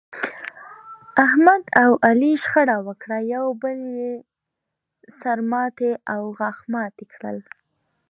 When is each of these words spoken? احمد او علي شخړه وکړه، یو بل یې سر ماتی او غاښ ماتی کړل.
احمد 1.25 1.63
او 1.83 1.91
علي 2.07 2.33
شخړه 2.43 2.77
وکړه، 2.87 3.17
یو 3.33 3.45
بل 3.61 3.77
یې 3.99 4.11
سر 5.19 5.39
ماتی 5.51 5.91
او 6.13 6.21
غاښ 6.37 6.57
ماتی 6.73 7.05
کړل. 7.13 7.37